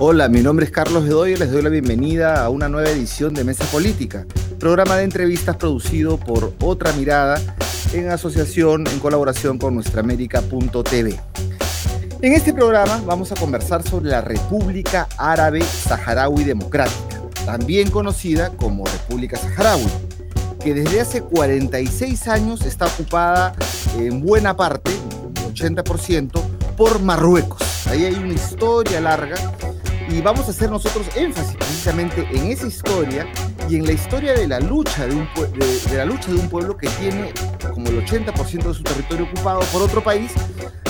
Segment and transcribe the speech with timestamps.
[0.00, 3.34] Hola, mi nombre es Carlos Bedoya y les doy la bienvenida a una nueva edición
[3.34, 4.24] de Mesa Política,
[4.60, 7.40] programa de entrevistas producido por Otra Mirada
[7.92, 11.18] en asociación, en colaboración con nuestraamérica.tv.
[12.22, 18.86] En este programa vamos a conversar sobre la República Árabe Saharaui Democrática, también conocida como
[18.86, 19.88] República Saharaui,
[20.62, 23.52] que desde hace 46 años está ocupada
[23.96, 24.92] en buena parte,
[25.52, 26.40] 80%,
[26.76, 27.88] por Marruecos.
[27.88, 29.34] Ahí hay una historia larga
[30.08, 33.26] y vamos a hacer nosotros énfasis precisamente en esa historia
[33.68, 36.76] y en la historia de la lucha de, un, de, la lucha de un pueblo
[36.76, 37.32] que tiene
[37.74, 40.32] como el 80% de su territorio ocupado por otro país,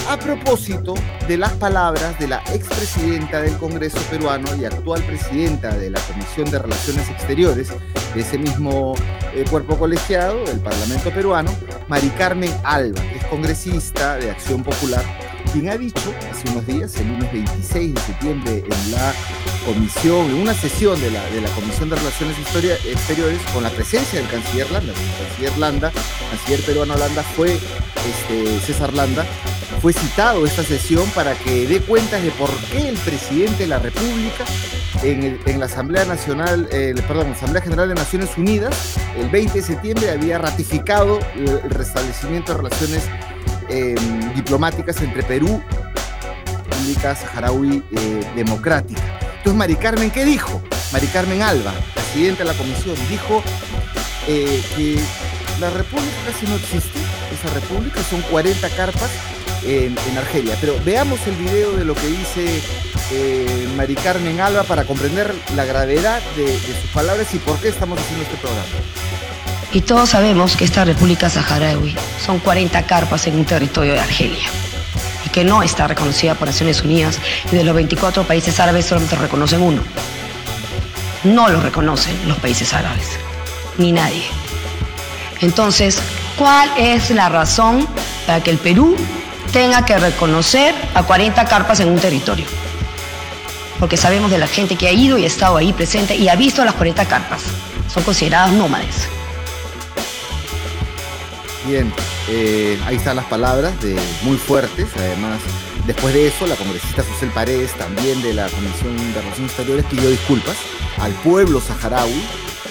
[0.08, 0.94] a propósito
[1.26, 6.50] de las palabras de la expresidenta del Congreso peruano y actual presidenta de la Comisión
[6.50, 7.72] de Relaciones Exteriores
[8.14, 8.94] de ese mismo
[9.34, 11.50] eh, cuerpo colegiado del Parlamento peruano,
[11.88, 15.04] Mari Carmen Alba, que es congresista de Acción Popular
[15.52, 19.14] quien ha dicho hace unos días, el lunes 26 de septiembre, en la
[19.64, 24.20] comisión, en una sesión de la, de la Comisión de Relaciones Exteriores, con la presencia
[24.20, 25.92] del canciller Landa, el canciller Landa,
[26.30, 29.24] canciller peruano Landa, fue este, César Landa,
[29.80, 33.78] fue citado esta sesión para que dé cuentas de por qué el presidente de la
[33.78, 34.44] República
[35.02, 40.10] en, la Asamblea Nacional, eh, perdón, Asamblea General de Naciones Unidas, el 20 de septiembre
[40.10, 43.08] había ratificado el restablecimiento de relaciones
[43.70, 49.02] Em, diplomáticas entre Perú y República Saharaui eh, Democrática.
[49.36, 50.62] Entonces, Mari Carmen, ¿qué dijo?
[50.90, 53.42] Mari Carmen Alba, presidenta de la comisión, dijo
[54.26, 54.98] eh, que
[55.60, 56.98] la república casi no existe,
[57.30, 59.10] esa república, son 40 carpas
[59.66, 60.56] en, Argelia.
[60.62, 62.62] Pero veamos el video de lo que dice
[63.12, 67.98] eh, Mari Carmen Alba para comprender la gravedad de sus palabras y por qué estamos
[67.98, 69.07] haciendo este programa.
[69.70, 74.48] Y todos sabemos que esta República Saharaui son 40 carpas en un territorio de Argelia
[75.26, 77.18] y que no está reconocida por Naciones Unidas
[77.52, 79.82] y de los 24 países árabes solamente reconocen uno.
[81.24, 83.18] No lo reconocen los países árabes,
[83.76, 84.24] ni nadie.
[85.42, 86.00] Entonces,
[86.38, 87.86] ¿cuál es la razón
[88.26, 88.96] para que el Perú
[89.52, 92.46] tenga que reconocer a 40 carpas en un territorio?
[93.78, 96.36] Porque sabemos de la gente que ha ido y ha estado ahí presente y ha
[96.36, 97.42] visto las 40 carpas.
[97.92, 99.08] Son consideradas nómades.
[101.66, 101.92] Bien,
[102.28, 104.88] eh, ahí están las palabras de muy fuertes.
[104.96, 105.40] Además,
[105.86, 110.08] después de eso, la congresista Susel Paredes, también de la Comisión de Relaciones Exteriores, pidió
[110.08, 110.56] disculpas
[110.98, 112.22] al pueblo saharaui.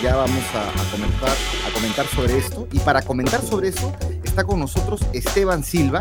[0.02, 1.36] Ya vamos a, comentar,
[1.68, 2.68] a comentar sobre esto.
[2.72, 3.94] Y para comentar sobre eso,
[4.24, 6.00] está con nosotros Esteban Silva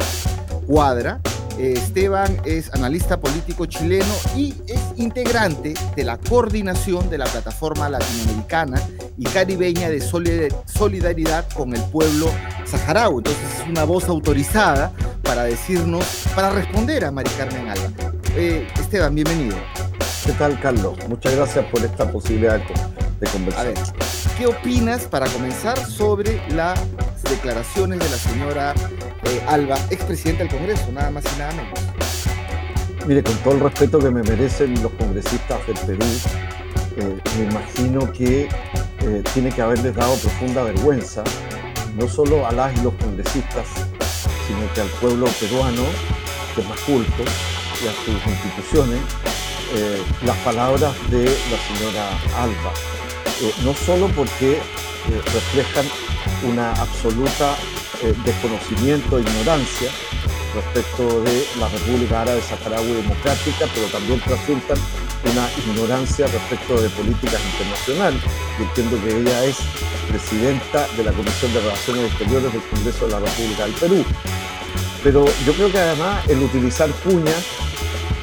[0.67, 1.21] Cuadra.
[1.59, 8.81] Esteban es analista político chileno y es integrante de la coordinación de la plataforma latinoamericana
[9.17, 12.31] y caribeña de solidaridad con el pueblo
[12.65, 13.19] saharaui.
[13.19, 17.91] Entonces es una voz autorizada para decirnos, para responder a Mari Carmen Alba.
[18.37, 19.57] Eh, Esteban, bienvenido.
[20.25, 20.99] ¿Qué tal, Carlos?
[21.09, 22.61] Muchas gracias por esta posibilidad
[23.21, 23.67] de conversar.
[23.67, 23.79] A ver,
[24.37, 26.79] ¿qué opinas para comenzar sobre las
[27.31, 28.75] declaraciones de la señora
[29.25, 31.79] eh, Alba, expresidenta del Congreso, nada más y nada menos?
[33.07, 36.07] Mire, con todo el respeto que me merecen los congresistas del Perú,
[36.97, 38.49] eh, me imagino que
[39.35, 41.23] tiene que haberles dado profunda vergüenza
[41.99, 43.67] no solo a las y los congresistas,
[44.47, 45.83] sino que al pueblo peruano,
[46.55, 47.23] que es más culto,
[47.83, 49.01] y a sus instituciones,
[49.75, 52.73] eh, las palabras de la señora Alba.
[53.43, 54.61] Eh, no solo porque eh,
[55.25, 55.87] reflejan
[56.45, 57.57] una absoluta
[58.25, 59.91] desconocimiento e ignorancia
[60.55, 64.79] respecto de la República Árabe Saharaui Democrática, pero también resultan
[65.31, 68.21] una ignorancia respecto de políticas internacionales.
[68.59, 69.57] Yo entiendo que ella es
[70.09, 74.05] presidenta de la Comisión de Relaciones Exteriores del Congreso de la República del Perú.
[75.03, 77.45] Pero yo creo que además el utilizar cuñas,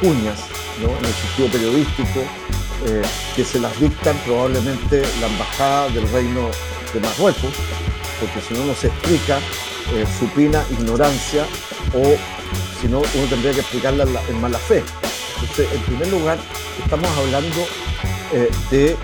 [0.01, 0.39] cuñas,
[0.79, 2.19] en el sentido periodístico,
[2.87, 3.01] eh,
[3.35, 6.49] que se las dictan probablemente la Embajada del Reino
[6.93, 7.53] de Marruecos,
[8.19, 9.39] porque si no, no se explica
[9.93, 11.45] eh, supina ignorancia
[11.93, 12.15] o
[12.79, 14.83] si no, uno tendría que explicarla en mala fe.
[15.41, 16.37] Entonces, en primer lugar,
[16.81, 17.67] estamos hablando
[18.33, 18.97] eh, de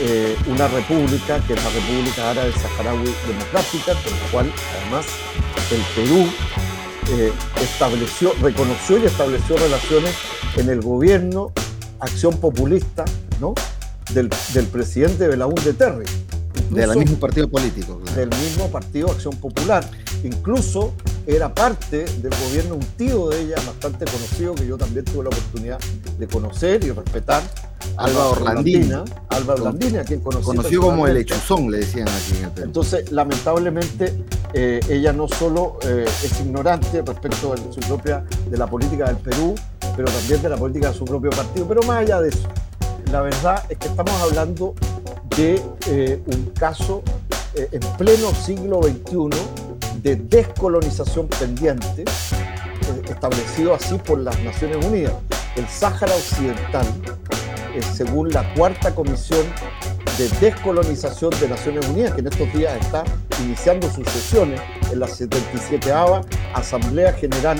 [0.00, 5.06] eh, una república, que es la República Árabe Saharaui Democrática, con la cual además
[5.70, 6.28] el Perú
[7.62, 10.12] estableció, reconoció y estableció relaciones
[10.56, 11.52] en el gobierno,
[12.00, 13.04] acción populista,
[13.40, 13.54] ¿no?
[14.10, 16.04] Del, del presidente Belaúnde Terry.
[16.70, 18.00] Del mismo partido político.
[18.14, 19.88] Del mismo partido Acción Popular.
[20.24, 20.92] Incluso
[21.26, 25.30] era parte del gobierno un tío de ella, bastante conocido, que yo también tuve la
[25.30, 25.78] oportunidad
[26.18, 27.42] de conocer y respetar.
[27.96, 29.04] Alba Orlandina.
[29.30, 32.66] Alba Orlandina, quien conocí Conocido como el hechuzón, le decían aquí en el Perú.
[32.66, 34.14] Entonces, lamentablemente,
[34.52, 39.16] eh, ella no solo eh, es ignorante respecto de su propia, de la política del
[39.16, 39.54] Perú,
[39.96, 41.66] pero también de la política de su propio partido.
[41.66, 42.48] Pero más allá de eso,
[43.10, 44.74] la verdad es que estamos hablando
[45.36, 47.02] de eh, un caso
[47.54, 49.28] eh, en pleno siglo XXI
[50.02, 55.12] de descolonización pendiente, eh, establecido así por las Naciones Unidas.
[55.56, 56.86] El Sáhara Occidental,
[57.94, 59.44] según la cuarta comisión
[60.18, 63.04] de descolonización de Naciones Unidas, que en estos días está
[63.42, 64.60] iniciando sus sesiones
[64.90, 65.92] en la 77
[66.54, 67.58] Asamblea General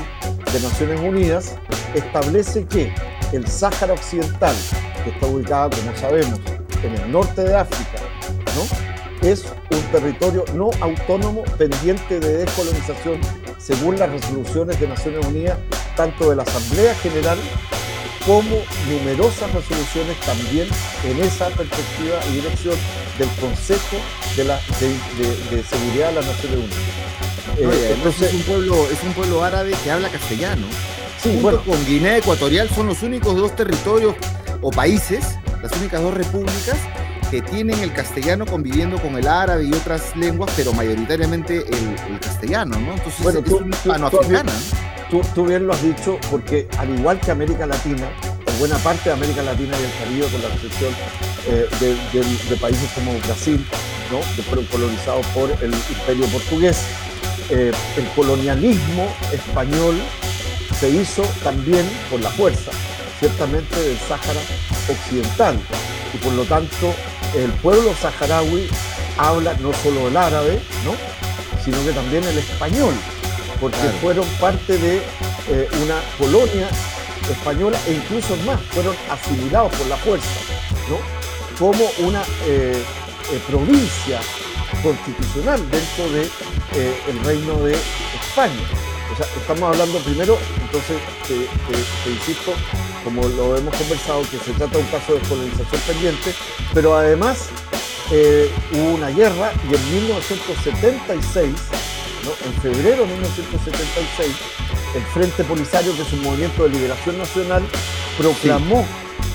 [0.53, 1.55] de Naciones Unidas,
[1.95, 2.93] establece que
[3.33, 4.55] el Sáhara Occidental,
[5.05, 6.41] que está ubicado, como sabemos,
[6.83, 7.99] en el norte de África,
[8.55, 8.97] ¿no?
[9.23, 13.21] es un territorio no autónomo pendiente de descolonización
[13.59, 15.59] según las resoluciones de Naciones Unidas,
[15.97, 17.39] tanto de la Asamblea General
[18.25, 18.57] como
[18.89, 20.69] numerosas resoluciones también
[21.05, 22.77] en esa perspectiva y dirección
[23.19, 23.97] del Consejo
[24.37, 26.79] de, la, de, Seguridad de las Naciones Unidas.
[27.59, 30.67] Eh, entonces, es un, pueblo, es un pueblo árabe que habla castellano.
[31.23, 34.15] Sí, Junto con Guinea Ecuatorial son los únicos dos territorios
[34.61, 36.79] o países, las únicas dos repúblicas
[37.29, 42.79] que tienen el castellano conviviendo con el árabe y otras lenguas, pero mayoritariamente el, castellano,
[42.79, 42.93] ¿no?
[42.93, 44.53] Entonces bueno, es un panafricana.
[45.11, 48.09] Tú, bien lo has dicho, porque al igual que América Latina,
[48.61, 50.93] buena parte de América Latina y el Caribe, con la excepción
[51.49, 51.67] eh,
[52.49, 53.67] de, países como Brasil,
[54.13, 54.21] ¿no?
[54.37, 56.81] que fueron colonizados por el imperio portugués,
[57.51, 59.97] eh, el colonialismo español
[60.79, 62.71] se hizo también por la fuerza,
[63.19, 64.41] ciertamente del Sáhara
[64.89, 65.59] Occidental.
[66.15, 66.95] Y por lo tanto,
[67.35, 68.69] el pueblo saharaui
[69.19, 70.95] habla no solo el árabe, ¿no?
[71.65, 72.95] sino que también el español
[73.61, 74.97] porque fueron parte de
[75.49, 76.69] eh, una colonia
[77.31, 80.27] española e incluso más, fueron asimilados por la fuerza,
[80.89, 80.99] ¿no?
[81.59, 82.83] como una eh,
[83.33, 84.21] eh, provincia
[84.83, 86.31] constitucional dentro del
[86.73, 88.96] de, reino de España.
[89.17, 92.53] O sea, estamos hablando primero, entonces te, insisto,
[93.03, 96.35] como lo hemos conversado, que se trata de un caso de colonización pendiente,
[96.75, 97.49] pero además
[98.73, 101.55] hubo una guerra y en 1976
[102.45, 104.35] en febrero de 1976,
[104.97, 107.63] el Frente Polisario, que es un movimiento de liberación nacional,
[108.19, 108.85] proclamó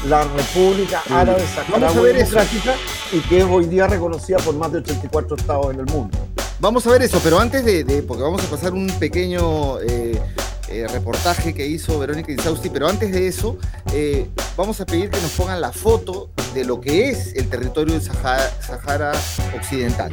[0.07, 2.75] la República Árabe Saharaui Democrática
[3.11, 6.17] y que es hoy día reconocida por más de 84 estados en el mundo.
[6.61, 10.21] Vamos a ver eso, pero antes de, porque vamos a pasar un pequeño eh,
[10.69, 13.57] eh, reportaje que hizo Verónica Insausti, pero antes de eso,
[13.93, 17.95] eh, vamos a pedir que nos pongan la foto de lo que es el territorio
[17.95, 19.11] del Sahara,
[19.55, 20.11] Occidental.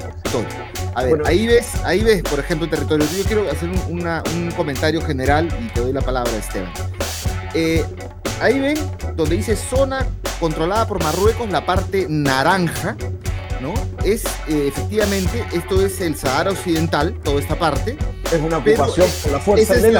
[0.94, 3.06] A ver, ahí, ves, ahí ves, por ejemplo, el territorio.
[3.14, 6.72] Yo quiero hacer un, comentario general y te doy la palabra, Esteban.
[8.40, 8.78] Ahí ven
[9.16, 10.06] donde dice zona
[10.40, 12.96] controlada por Marruecos, la parte naranja,
[13.60, 13.75] ¿no?
[14.05, 17.96] Es efectivamente, esto es el Sahara Occidental, toda esta parte
[18.32, 19.93] es una ocupación por la fuerza es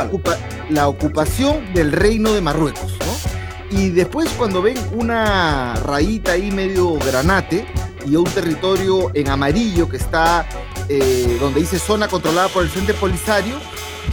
[0.71, 3.79] la, ocupación del reino de Marruecos, ¿no?
[3.79, 7.67] Y después cuando ven una rayita ahí medio granate
[8.07, 10.47] y un territorio en amarillo que está
[10.89, 13.57] eh, donde dice zona controlada por el Frente Polisario,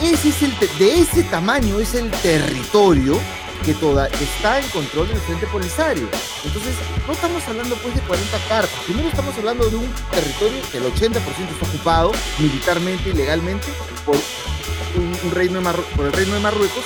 [0.02, 3.18] ese es el de ese tamaño es el territorio
[3.64, 6.08] que, toda, está en control del Frente Polisario.
[6.44, 6.76] Entonces,
[7.08, 8.80] no estamos hablando pues de 40 cartas.
[8.86, 13.68] Primero estamos hablando de un territorio que el 80% está ocupado militarmente y legalmente
[14.06, 16.84] por, un, reino de por el reino de Marruecos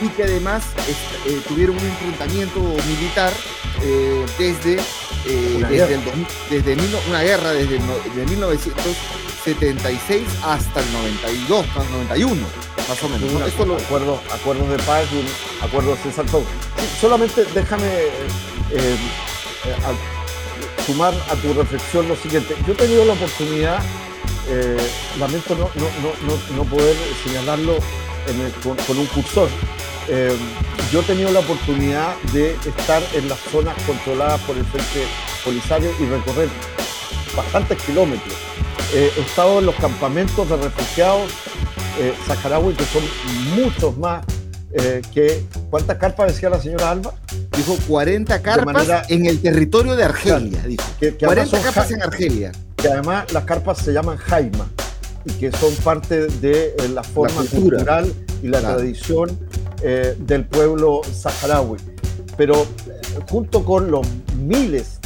[0.00, 0.64] y que además
[1.26, 3.32] eh, tuvieron un enfrentamiento militar
[3.82, 4.76] eh, desde,
[5.26, 5.98] eh, desde,
[6.48, 6.76] desde
[7.08, 14.20] una guerra desde, desde 1976 hasta el 92, 91 más o menos.
[14.32, 15.26] acuerdos de paz y un
[15.64, 16.26] acuerdo de César
[17.00, 18.16] solamente déjame eh,
[18.74, 18.96] eh,
[20.84, 22.56] sumar a tu reflexión lo siguiente.
[22.66, 23.80] Yo he tenido la oportunidad,
[24.48, 24.76] eh,
[25.20, 27.76] lamento no, poder señalarlo
[28.62, 29.48] con, un cursor.
[30.92, 35.06] yo he tenido la oportunidad de estar en las zonas controladas por el Frente
[35.44, 36.48] Polisario y recorrer
[37.36, 38.34] bastantes kilómetros.
[38.92, 41.30] he estado en los campamentos de refugiados
[42.00, 43.02] eh, saharaui, que son
[43.54, 44.24] muchos más
[44.72, 45.44] eh, que...
[45.68, 47.14] ¿Cuántas carpas decía la señora Alba?
[47.56, 50.84] Dijo 40 carpas en el territorio de Argelia, dijo.
[50.98, 52.52] Que, 40 carpas en Argelia.
[52.76, 54.68] Que además las carpas se llaman Jaima
[55.24, 59.38] y que son parte de eh, la forma cultural y la tradición
[59.82, 61.78] eh, del pueblo saharaui.
[62.36, 62.66] Pero
[63.28, 64.06] junto con los
[64.38, 64.98] miles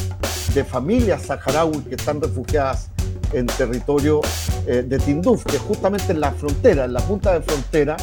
[0.53, 2.89] de familias saharaui que están refugiadas
[3.35, 4.21] en territorio
[4.65, 7.97] eh, de Tinduf, que es justamente en la frontera, en la punta de frontera,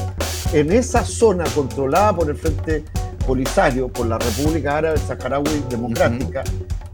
[0.53, 2.85] en esa zona controlada por el Frente
[3.27, 6.45] Polisario, por la República Árabe Saharaui Democrática,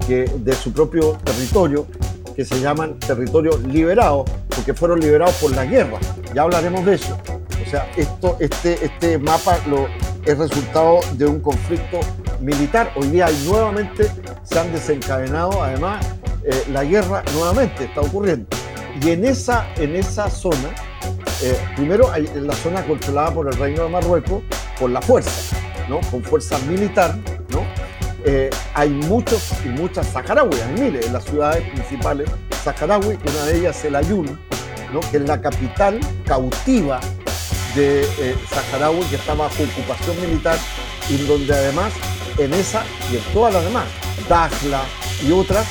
[0.06, 1.86] que de su propio territorio,
[2.36, 5.98] que se llaman territorios liberados, porque fueron liberados por la guerra.
[6.34, 7.18] Ya hablaremos de eso.
[7.66, 9.88] O sea, esto, este, este mapa lo
[10.24, 12.00] es resultado de un conflicto
[12.40, 12.92] militar.
[12.96, 14.10] Hoy día nuevamente
[14.44, 16.06] se han desencadenado, además,
[16.48, 18.46] eh, la guerra nuevamente está ocurriendo.
[19.00, 20.70] Y en esa, en esa zona,
[21.42, 24.42] eh, primero hay la zona controlada por el Reino de Marruecos
[24.80, 25.56] por la fuerza,
[25.88, 26.00] ¿no?
[26.10, 27.16] con fuerza militar,
[27.50, 27.62] ¿no?
[28.24, 32.28] Eh, hay muchos y muchas saharauis, hay miles en las ciudades principales
[32.64, 34.38] saharaui, una de ellas es el Ayun,
[34.92, 35.00] ¿no?
[35.10, 37.00] que es la capital cautiva
[37.74, 40.58] de eh, Saharaui que está bajo ocupación militar
[41.08, 41.92] y donde además
[42.38, 43.86] en esa y en todas las demás,
[44.28, 44.82] Dakhla
[45.26, 45.66] y otras,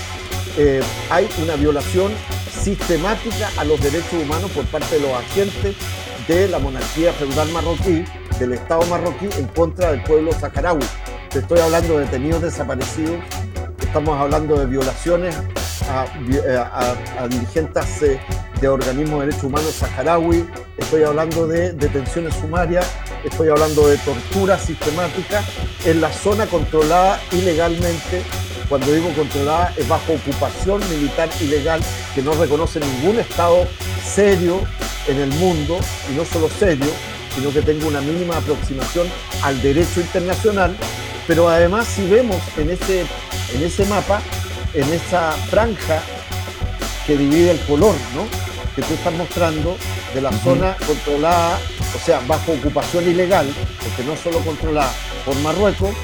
[0.58, 2.12] eh, hay una violación
[2.52, 5.76] sistemática a los derechos humanos por parte de los agentes
[6.28, 8.04] de la monarquía feudal marroquí,
[8.40, 10.86] del Estado marroquí en contra del pueblo saharaui.
[11.30, 13.18] Te estoy hablando de detenidos desaparecidos,
[13.80, 15.36] estamos hablando de violaciones
[15.90, 18.20] a, eh, dirigentes eh,
[18.60, 20.46] de organismos de derechos humanos saharaui,
[20.78, 22.86] estoy hablando de detenciones sumarias,
[23.24, 25.44] estoy hablando de tortura sistemática
[25.86, 28.24] en la zona controlada ilegalmente.
[28.70, 31.80] Cuando digo controlada es bajo ocupación militar ilegal
[32.14, 33.66] que no reconoce ningún Estado
[34.04, 34.62] serio
[35.08, 35.80] en el mundo,
[36.12, 36.90] y no solo serio,
[37.34, 39.08] sino que tenga una mínima aproximación
[39.42, 40.76] al derecho internacional.
[41.28, 43.06] Pero además si vemos en ese,
[43.54, 44.22] en ese mapa,
[44.74, 46.02] en esa franja
[47.06, 48.26] que divide el color, ¿no?
[48.76, 49.76] que tú estás mostrando
[50.14, 51.58] de la zona controlada,
[51.96, 53.48] o sea, bajo ocupación ilegal,
[53.82, 54.94] porque no solo controlada
[55.26, 55.96] por Marruecos,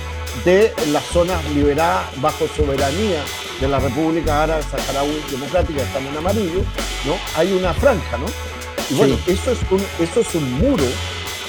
[0.45, 3.23] de las zonas liberadas bajo soberanía
[3.59, 6.61] de la República Árabe Saharaui Democrática, están en amarillo,
[7.05, 7.15] ¿no?
[7.35, 8.25] Hay una franja, ¿no?
[8.89, 10.83] Y bueno, eso, es un, eso es un muro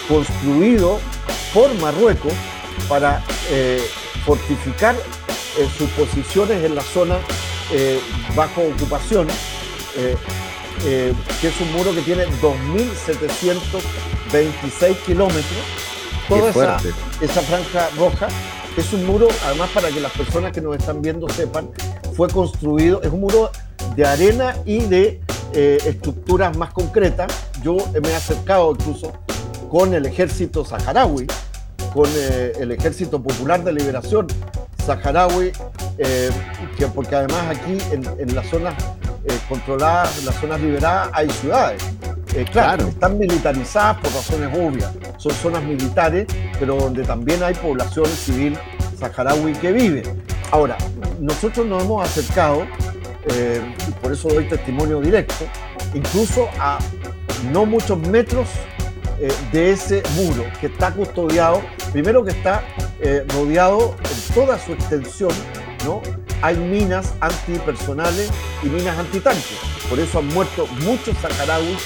[0.09, 1.01] construido
[1.53, 2.33] por Marruecos
[2.89, 3.83] para eh,
[4.25, 7.19] fortificar eh, sus posiciones en la zona
[7.73, 8.01] eh,
[8.35, 9.29] bajo ocupación
[11.41, 15.45] que es un muro que tiene 2.726 kilómetros.
[16.29, 16.77] Toda esa,
[17.21, 18.29] esa, franja roja
[18.77, 21.71] es un muro, además para que las personas que nos están viendo sepan,
[22.15, 23.51] fue construido, es un muro
[23.97, 25.21] de arena y de
[25.53, 27.33] eh, estructuras más concretas.
[27.63, 29.13] Yo me he acercado incluso
[29.71, 31.27] con el ejército saharaui,
[31.93, 34.27] con eh, el ejército popular de liberación
[34.85, 35.53] saharaui,
[35.97, 38.75] que, porque además aquí en, en la zona
[39.27, 41.83] eh, controladas, en las zonas liberadas, hay ciudades.
[42.35, 44.91] Eh, claro, están militarizadas por razones obvias.
[45.19, 46.27] Son zonas militares,
[46.59, 48.59] pero donde también hay población civil
[48.99, 50.03] saharaui que vive.
[50.51, 50.77] Ahora,
[51.21, 52.67] nosotros nos hemos acercado,
[53.29, 55.47] eh, y por eso doy testimonio directo,
[55.95, 56.79] incluso a
[57.53, 58.49] no muchos metros
[59.53, 62.63] de ese muro que está custodiado, primero que está
[63.29, 65.31] rodeado en toda su extensión,
[65.85, 66.03] ¿no?
[66.45, 68.31] hay minas antipersonales
[68.63, 69.57] y minas antitanques.
[69.89, 71.79] Por eso han muerto muchos saharauis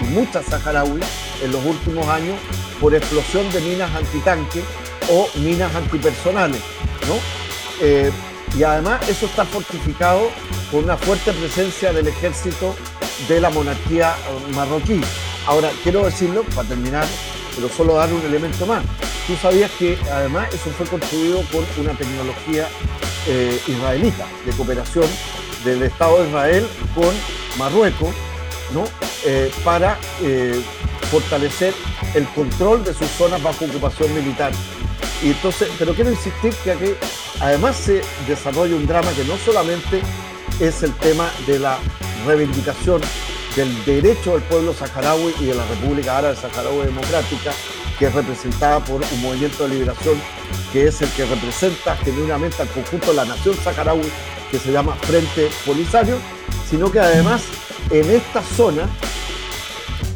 [0.00, 1.04] y muchas saharauis
[1.42, 2.36] en los últimos años
[2.80, 4.64] por explosión de minas antitanques
[5.10, 6.60] o minas antipersonales.
[7.80, 8.10] Eh,
[8.56, 10.30] y además eso está fortificado
[10.70, 12.74] por una fuerte presencia del ejército
[13.28, 14.14] de la monarquía
[14.54, 15.00] marroquí.
[15.46, 17.06] Ahora, quiero decirlo, para terminar,
[17.54, 18.82] pero solo dar un elemento más.
[19.26, 22.68] Tú sabías que además eso fue construido con una tecnología
[23.26, 25.06] eh, israelita, de cooperación
[25.64, 27.12] del Estado de Israel con
[27.58, 28.14] Marruecos,
[28.72, 28.84] ¿no?
[29.24, 30.60] Eh, para eh,
[31.10, 31.74] fortalecer
[32.14, 34.52] el control de sus zonas bajo ocupación militar.
[35.22, 36.94] Y entonces, pero quiero insistir que aquí
[37.40, 40.02] además se desarrolla un drama que no solamente
[40.60, 41.78] es el tema de la
[42.26, 43.00] reivindicación
[43.54, 47.52] del derecho del pueblo saharaui y de la República Árabe Saharaui Democrática
[47.98, 50.20] que es representada por un movimiento de liberación
[50.72, 54.10] que es el que representa genuinamente al conjunto de la nación saharaui,
[54.50, 56.18] que se llama Frente Polisario,
[56.68, 57.42] sino que además
[57.90, 58.88] en esta zona,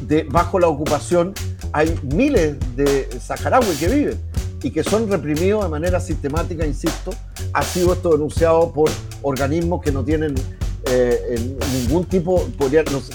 [0.03, 1.35] de, bajo la ocupación,
[1.73, 4.21] hay miles de saharauis que viven
[4.63, 7.13] y que son reprimidos de manera sistemática, insisto,
[7.53, 8.91] ha sido esto denunciado por
[9.23, 10.35] organismos que no tienen
[10.87, 12.49] eh, ningún tipo,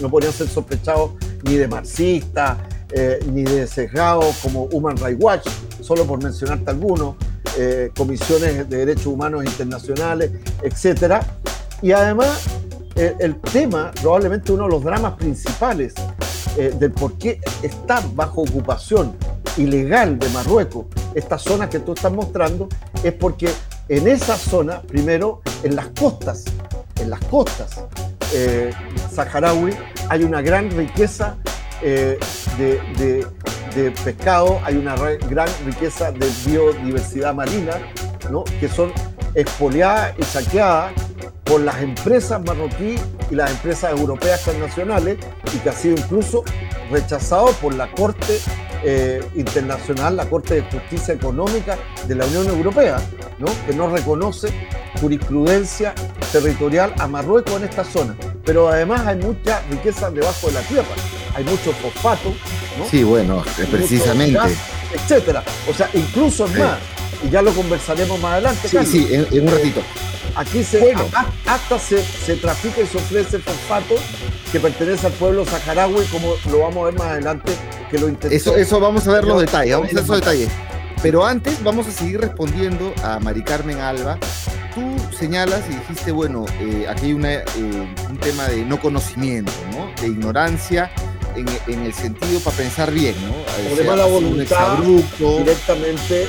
[0.02, 1.12] no, podrían ser sospechados
[1.44, 2.58] ni de marxistas,
[2.92, 5.48] eh, ni de sesgados como Human Rights Watch,
[5.82, 7.16] solo por mencionarte algunos,
[7.58, 10.32] eh, comisiones de derechos humanos internacionales,
[10.64, 11.22] etc.
[11.82, 12.44] Y además,
[12.96, 15.94] eh, el tema, probablemente uno de los dramas principales
[16.56, 19.18] del por qué está bajo ocupación
[19.58, 22.70] ilegal de Marruecos, esta zona que tú estás mostrando,
[23.04, 23.50] es porque
[23.90, 26.46] en esa zona, primero, en las costas,
[27.02, 27.84] en las costas
[29.14, 29.76] saharaui,
[30.08, 31.36] hay una gran riqueza
[31.82, 32.18] eh,
[32.58, 37.74] de, pescado, hay una gran riqueza de biodiversidad marina,
[38.32, 38.46] ¿no?
[38.60, 38.94] que son
[39.34, 40.94] expoliadas y saqueadas
[41.46, 43.00] por las empresas marroquíes
[43.32, 45.18] y las empresas europeas transnacionales
[45.54, 46.44] y que ha sido incluso
[46.92, 48.40] rechazado por la Corte
[48.84, 52.98] eh, internacional, la Corte de Justicia Económica de la Unión Europea,
[53.40, 53.48] ¿no?
[53.66, 54.50] que no reconoce
[55.00, 55.94] jurisprudencia
[56.32, 58.16] territorial a Marruecos en esta zona.
[58.44, 60.96] Pero además hay mucha riqueza debajo de la tierra,
[61.36, 62.30] hay mucho fosfato.
[62.78, 62.86] ¿no?
[62.90, 64.40] Sí, bueno, precisamente.
[64.94, 65.44] etcétera.
[65.70, 66.78] O sea, incluso más,
[67.24, 68.68] y ya lo conversaremos más adelante.
[68.68, 69.82] Sí, sí, en, un ratito.
[70.36, 70.94] Aquí se,
[71.46, 73.96] hasta se, se trafica y se ofrece fosfato
[74.52, 77.54] que pertenece al pueblo saharaui, como lo vamos a ver más adelante,
[77.90, 80.50] que lo Eso, eso vamos a ver los detalles, vamos a ver esos detalles.
[81.02, 84.18] Pero antes vamos a seguir respondiendo a Mari Carmen Alba.
[84.74, 87.46] Tú señalas y dijiste, bueno, eh, aquí hay una, eh,
[88.10, 89.90] un tema de no conocimiento, ¿no?
[90.02, 90.92] De ignorancia
[91.36, 93.72] en, en, el sentido para pensar bien, ¿no?
[93.72, 94.80] O de mala voluntad,
[95.20, 96.28] directamente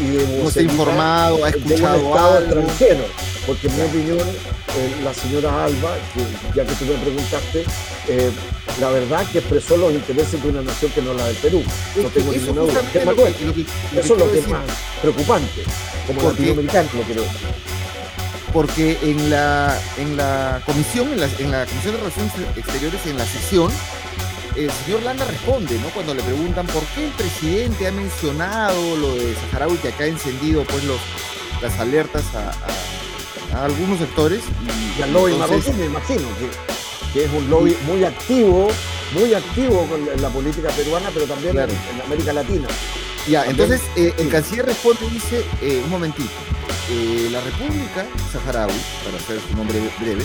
[0.00, 2.60] y, y de no está informado, ha escuchado algo.
[2.60, 3.04] extranjero,
[3.46, 6.20] porque en mi opinión eh, la señora Alba, que
[6.56, 7.64] ya que tú me preguntaste,
[8.08, 8.30] eh,
[8.80, 11.62] la verdad que expresó los intereses de una nación que no es la del Perú.
[11.96, 12.80] No tengo ninguna duda.
[13.96, 14.64] eso es lo que es más
[15.00, 15.62] preocupante,
[16.06, 17.76] como latinoamericano lo quiero decir
[18.52, 23.18] porque en la, en la comisión, en la, en la Comisión de Relaciones Exteriores, en
[23.18, 23.70] la sesión,
[24.56, 25.88] el señor Landa responde, ¿no?
[25.90, 30.06] Cuando le preguntan por qué el presidente ha mencionado lo de Saharaui, que acá ha
[30.08, 31.00] encendido pues los,
[31.62, 34.42] las alertas a, algunos sectores.
[34.98, 35.76] Y, al lobby entonces...
[35.76, 36.22] me imagino,
[37.12, 38.68] que, es un lobby muy activo,
[39.12, 42.68] muy activo con la, política peruana, pero también en, América Latina.
[43.28, 46.30] Ya, entonces eh, el canciller responde y dice, eh, un momentito,
[46.90, 50.24] eh, la República Saharaui, para hacer su nombre breve,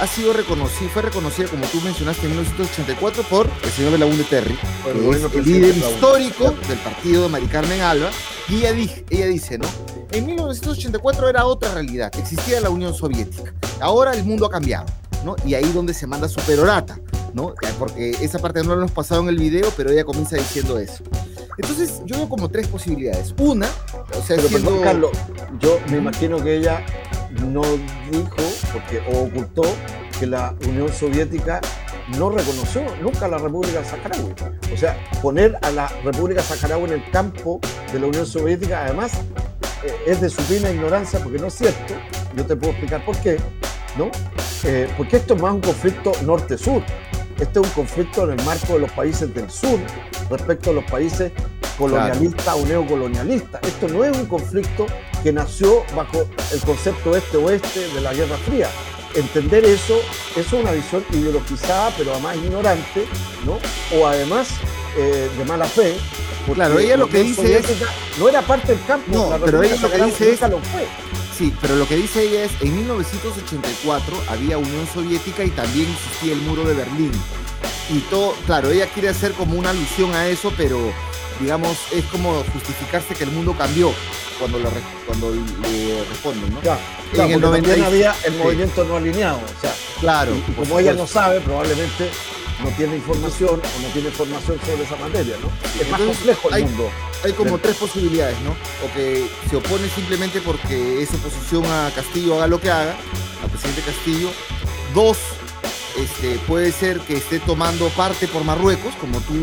[0.00, 4.58] ha sido reconocida, fue reconocida, como tú mencionaste, en 1984 por el señor Belaúnde Terry,
[4.86, 8.10] el líder histórico del partido de Mari Carmen Alba,
[8.48, 9.68] y ella, ella dice, ¿no?
[10.12, 13.52] En 1984 era otra realidad, existía la Unión Soviética.
[13.80, 14.86] Ahora el mundo ha cambiado,
[15.24, 15.36] ¿no?
[15.44, 16.98] Y ahí donde se manda su perorata,
[17.34, 17.54] ¿no?
[17.78, 21.04] Porque esa parte no lo hemos pasado en el video, pero ella comienza diciendo eso.
[21.58, 23.34] Entonces, yo veo como tres posibilidades.
[23.38, 23.68] Una,
[24.18, 25.10] o sea, pero Carlos,
[25.58, 26.84] yo me imagino que ella
[27.40, 27.62] no
[28.10, 28.36] dijo
[28.72, 29.62] porque, o ocultó
[30.18, 31.60] que la Unión Soviética
[32.18, 34.34] no reconoció nunca a la República Saharaui.
[34.72, 37.60] O sea, poner a la República Saharaui en el campo
[37.92, 39.12] de la Unión Soviética, además,
[39.84, 41.94] eh, es de supina ignorancia, porque no es cierto.
[42.36, 43.38] Yo te puedo explicar por qué,
[43.96, 44.10] ¿no?
[44.64, 46.82] Eh, porque esto es más un conflicto norte-sur.
[47.38, 49.78] Este es un conflicto en el marco de los países del sur
[50.28, 51.32] respecto a los países
[51.78, 53.62] colonialistas o neocolonialistas.
[53.62, 54.86] Esto no es un conflicto
[55.22, 58.68] que nació bajo el concepto este-oeste de la Guerra Fría.
[59.14, 60.00] Entender eso,
[60.36, 63.06] es una visión ideologizada, pero además ignorante,
[63.44, 63.58] ¿no?
[63.98, 64.48] O además
[64.96, 65.96] eh, de mala fe.
[66.54, 67.66] Claro, ella lo que dice es...
[68.18, 70.40] No era parte del campo, no, pero ella lo que dice es...
[70.40, 70.86] Lo fue.
[71.36, 76.34] Sí, pero lo que dice ella es, en 1984 había Unión Soviética y también existía
[76.34, 77.12] el muro de Berlín.
[77.88, 80.92] Y todo, claro, ella quiere hacer como una alusión a eso, pero
[81.40, 83.92] digamos, es como justificarse que el mundo cambió
[84.38, 84.68] cuando le,
[85.06, 86.60] cuando le responden, ¿no?
[87.22, 91.06] en el 90 había el movimiento no alineado, o sea, claro, y, como ella no
[91.06, 92.10] sabe, probablemente
[92.62, 95.50] no tiene información o no tiene información sobre esa materia, ¿no?
[95.80, 96.90] Es más complejo el mundo.
[97.24, 98.50] Hay como tres posibilidades, ¿no?
[98.50, 102.94] O que se opone simplemente porque es oposición a Castillo, haga lo que haga,
[103.42, 104.30] al presidente Castillo.
[104.94, 105.18] Dos,
[105.98, 109.34] este, puede ser que esté tomando parte por Marruecos, como tú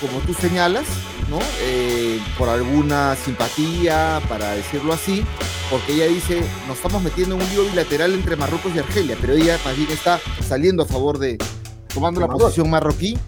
[0.00, 0.84] como tú señalas,
[1.30, 1.38] ¿no?
[1.60, 5.24] Eh, por alguna simpatía, para decirlo así,
[5.70, 9.32] porque ella dice, nos estamos metiendo en un lío bilateral entre Marruecos y Argelia, pero
[9.32, 11.38] ella más bien está saliendo a favor de,
[11.92, 13.18] tomando la posición marroquí,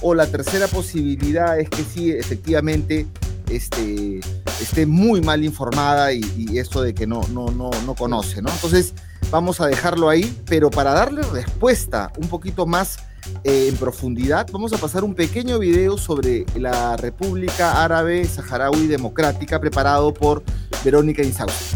[0.00, 3.06] o la tercera posibilidad es que sí, efectivamente,
[3.50, 4.20] este,
[4.60, 8.50] esté muy mal informada y, y esto de que no, no, no, no conoce, ¿no?
[8.50, 8.94] Entonces,
[9.30, 12.98] vamos a dejarlo ahí, pero para darle respuesta un poquito más
[13.44, 20.12] en profundidad, vamos a pasar un pequeño video sobre la República Árabe Saharaui Democrática preparado
[20.12, 20.42] por
[20.84, 21.72] Verónica Insaus.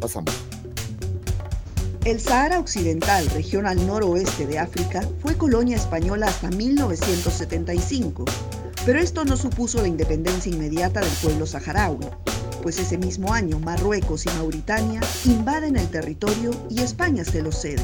[0.00, 0.34] Pasamos.
[2.04, 8.24] El Sahara Occidental, región al noroeste de África, fue colonia española hasta 1975,
[8.84, 12.04] pero esto no supuso la independencia inmediata del pueblo saharaui,
[12.60, 17.82] pues ese mismo año Marruecos y Mauritania invaden el territorio y España se lo cede.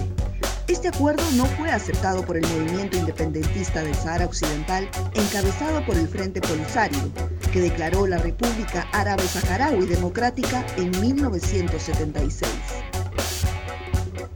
[0.68, 6.07] Este acuerdo no fue aceptado por el movimiento independentista del Sahara Occidental encabezado por el
[6.07, 7.11] Frente Polisario,
[7.50, 12.52] que declaró la República Árabe Saharaui Democrática en 1976.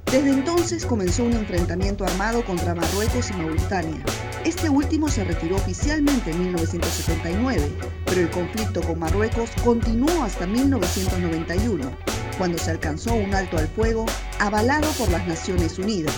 [0.07, 4.03] Desde entonces comenzó un enfrentamiento armado contra Marruecos y Mauritania.
[4.47, 7.63] Este último se retiró oficialmente en 1979,
[8.07, 14.07] pero el conflicto con Marruecos continuó hasta 1991 cuando se alcanzó un alto al fuego
[14.39, 16.15] avalado por las Naciones Unidas.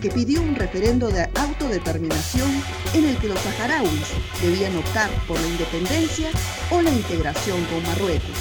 [0.00, 2.50] que pidió un referendo de autodeterminación
[2.94, 4.08] en el que los saharauis
[4.40, 6.30] debían optar por la independencia
[6.70, 8.36] o la integración con Marruecos.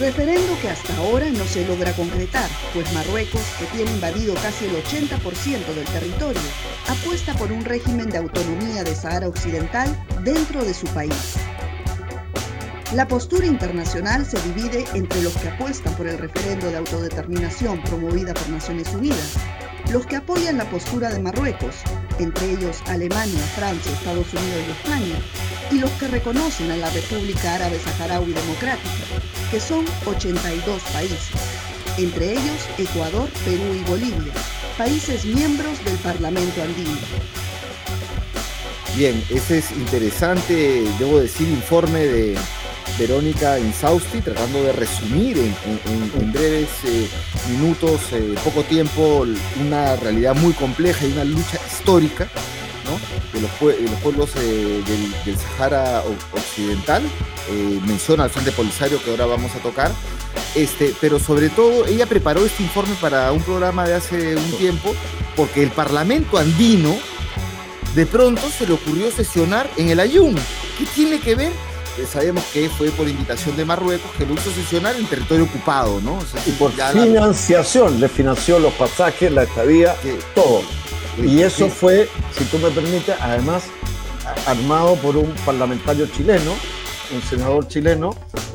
[0.00, 4.72] Referendo que hasta ahora no se logra concretar, pues Marruecos, que tiene invadido casi el
[4.82, 6.40] 80% del territorio,
[6.88, 9.94] apuesta por un régimen de autonomía de Sahara Occidental
[10.24, 11.36] dentro de su país.
[12.94, 18.34] La postura internacional se divide entre los que apuestan por el referendo de autodeterminación promovida
[18.34, 19.34] por Naciones Unidas,
[19.92, 21.76] los que apoyan la postura de Marruecos,
[22.18, 25.14] entre ellos Alemania, Francia, Estados Unidos y España,
[25.70, 29.04] y los que reconocen a la República Árabe Saharaui Democrática,
[29.52, 31.28] que son 82 países,
[31.96, 34.32] entre ellos Ecuador, Perú y Bolivia,
[34.76, 36.98] países miembros del Parlamento andino.
[38.96, 42.36] Bien, ese es interesante, debo decir, informe de
[42.98, 47.08] Verónica Insausti, tratando de resumir en, breves eh,
[47.50, 49.26] minutos, eh, poco tiempo,
[49.60, 52.28] una realidad muy compleja y una lucha histórica
[53.32, 53.50] de, los,
[54.02, 54.82] pueblos eh,
[55.24, 57.02] del, Sahara Occidental.
[57.86, 59.92] menciona al Frente Polisario que ahora vamos a tocar.
[60.54, 64.94] Este, pero sobre todo ella preparó este informe para un programa de hace un tiempo
[65.36, 66.96] porque el Parlamento andino
[67.94, 70.34] de pronto se le ocurrió sesionar en el Ayun.
[70.78, 71.52] ¿Qué tiene que ver
[72.10, 76.18] sabemos que fue por invitación de Marruecos que lo hizo sesionar en territorio ocupado, ¿no?
[76.46, 79.94] y por financiación, le financió los pasajes, la estadía,
[80.34, 80.62] todo.
[81.18, 83.64] y eso fue, si tú me permites, además
[84.46, 86.52] armado por un parlamentario chileno,
[87.14, 88.14] un senador chileno,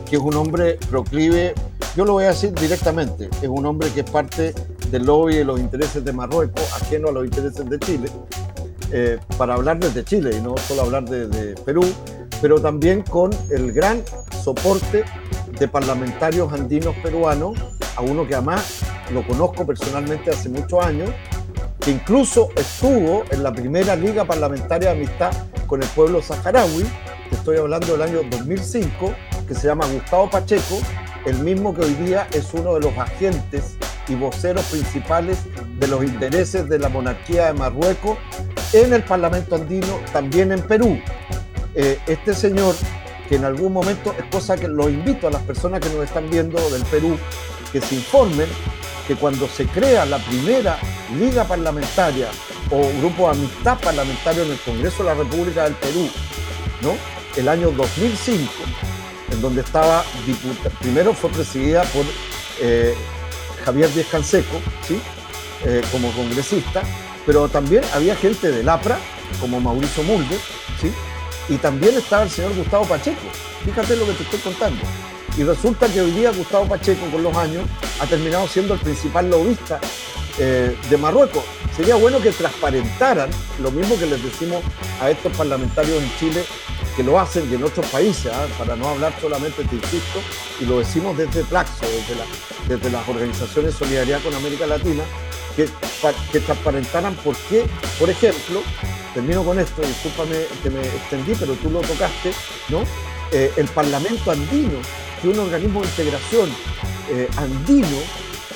[0.09, 1.53] que es un hombre proclive,
[1.95, 4.53] yo lo voy a decir directamente, es un hombre que es parte
[4.89, 8.09] del lobby de los intereses de Marruecos, ajeno a los intereses de Chile,
[8.91, 11.83] eh, para hablar desde Chile y no solo hablar de Perú,
[12.45, 14.03] pero también con el gran
[14.43, 15.03] soporte
[15.57, 17.57] de parlamentarios andinos peruanos,
[17.95, 18.81] a uno que además
[19.11, 21.09] lo conozco personalmente hace muchos años,
[21.79, 25.31] que incluso estuvo en la primera Liga Parlamentaria de Amistad
[25.65, 26.83] con el pueblo saharaui,
[27.31, 29.15] que estoy hablando del año 2005,
[29.47, 30.77] que se llama Gustavo Pacheco,
[31.25, 33.75] el mismo que hoy día es uno de los agentes
[34.07, 35.39] y voceros principales
[35.79, 38.19] de los intereses de la monarquía de Marruecos
[38.71, 40.99] en el Parlamento andino, también en Perú.
[41.75, 42.75] Eh, este señor,
[43.27, 46.29] que en algún momento, es cosa que lo invito a las personas que nos están
[46.29, 47.17] viendo del Perú,
[47.71, 48.47] que se informen
[49.07, 50.79] que cuando se crea la primera
[51.19, 52.27] liga parlamentaria
[52.71, 56.09] o grupo de amistad parlamentario en el Congreso de la República del Perú,
[56.81, 56.95] ¿no?
[57.35, 58.51] el año 2005,
[59.31, 60.03] en donde estaba
[60.79, 62.05] primero fue presidida por
[62.61, 62.95] eh,
[63.65, 64.99] Javier Díez Canseco, ¿sí?
[65.65, 66.83] Eh, como congresista,
[67.25, 68.97] pero también había gente del APRA,
[69.41, 70.39] como Mauricio Mulder,
[70.79, 70.91] ¿sí?
[71.49, 73.27] Y también estaba el señor Gustavo Pacheco.
[73.63, 74.81] Fíjate lo que te estoy contando.
[75.37, 77.63] Y resulta que hoy día Gustavo Pacheco, con los años,
[77.99, 79.79] ha terminado siendo el principal lobista
[80.37, 81.43] eh, de Marruecos.
[81.75, 83.29] Sería bueno que transparentaran
[83.61, 84.63] lo mismo que les decimos
[85.01, 86.43] a estos parlamentarios en Chile
[86.95, 88.47] que lo hacen y en otros países, ¿ah?
[88.57, 90.19] para no hablar solamente, te insisto,
[90.61, 91.85] y lo decimos desde Plaxo,
[92.67, 95.03] desde, las organizaciones solidaridad con América Latina,
[95.55, 95.67] que,
[96.31, 97.65] que transparentaran por qué,
[97.99, 98.61] por ejemplo,
[99.13, 102.31] termino con esto, discúlpame que me extendí, pero tú lo tocaste,
[102.69, 102.83] ¿no?
[103.31, 104.79] Eh, el Parlamento Andino,
[105.21, 106.49] que es un organismo de integración
[107.09, 107.97] eh, andino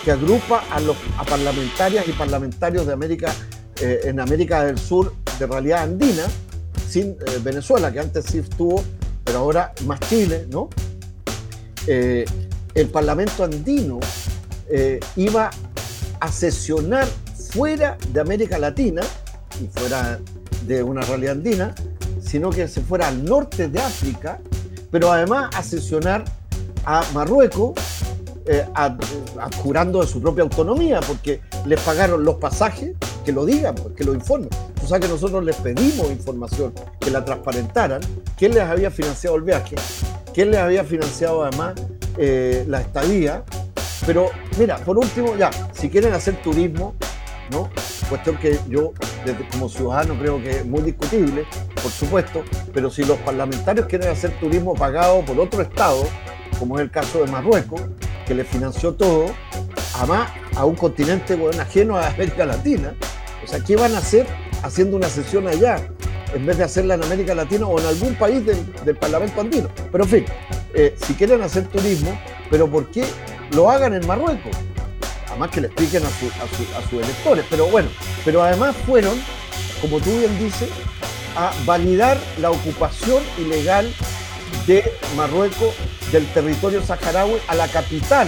[0.03, 0.95] que agrupa a los
[1.27, 3.33] parlamentarias y parlamentarios de América,
[3.81, 6.23] eh, en América del Sur, de realidad andina,
[6.87, 8.83] sin Venezuela, que antes sí estuvo,
[9.23, 10.69] pero ahora más Chile, ¿no?
[11.87, 13.99] el Parlamento andino
[15.15, 15.49] iba
[16.19, 17.07] a sesionar
[17.51, 19.01] fuera de América Latina
[19.61, 20.19] y fuera
[20.65, 21.75] de una realidad andina,
[22.21, 24.39] sino que se fuera al norte de África,
[24.91, 26.25] pero además a sesionar
[26.85, 27.73] a Marruecos,
[28.45, 34.03] eh, de su propia autonomía, porque les pagaron los pasajes, que lo digan, pues, que
[34.03, 34.49] lo informen.
[34.83, 38.01] O sea que nosotros les pedimos información, que la transparentaran,
[38.37, 39.75] quién les había financiado el viaje,
[40.33, 41.75] quién les había financiado además
[42.17, 43.43] eh, la estadía.
[44.05, 46.93] Pero mira, por último, ya, si quieren hacer turismo,
[47.51, 47.69] ¿no?
[48.09, 48.93] Cuestión que yo,
[49.51, 51.45] como ciudadano, creo que es muy discutible,
[51.81, 56.03] por supuesto, pero si los parlamentarios quieren hacer turismo pagado por otro Estado,
[56.57, 57.81] como es el caso de Marruecos,
[58.27, 59.27] que le financió todo,
[59.95, 62.93] además a un continente bueno, ajeno a América Latina,
[63.43, 64.27] o sea, ¿qué van a hacer
[64.63, 65.77] haciendo una sesión allá?
[66.33, 69.67] en vez de hacerla en América Latina o en algún país del, Parlamento andino.
[69.91, 70.25] Pero en fin,
[70.75, 72.19] eh, si quieren hacer turismo,
[72.51, 73.03] pero ¿por qué
[73.55, 74.55] lo hagan en Marruecos?
[75.39, 77.45] Más que le expliquen a, sus electores.
[77.49, 77.89] Pero bueno,
[78.23, 79.19] pero además fueron,
[79.81, 80.69] como tú bien dices,
[81.35, 83.91] a validar la ocupación ilegal
[84.67, 84.83] de
[85.15, 85.73] Marruecos
[86.11, 88.27] del territorio saharaui a la capital